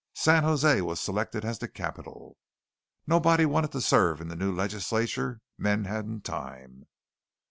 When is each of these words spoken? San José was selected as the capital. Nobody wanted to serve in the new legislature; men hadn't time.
San 0.15 0.41
José 0.43 0.81
was 0.81 0.99
selected 0.99 1.45
as 1.45 1.59
the 1.59 1.67
capital. 1.67 2.35
Nobody 3.05 3.45
wanted 3.45 3.71
to 3.73 3.81
serve 3.81 4.19
in 4.19 4.29
the 4.29 4.35
new 4.35 4.51
legislature; 4.51 5.41
men 5.59 5.83
hadn't 5.85 6.23
time. 6.23 6.87